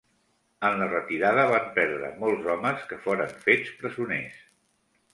[0.69, 4.45] En la retirada van perdre molts homes que foren fets presoners.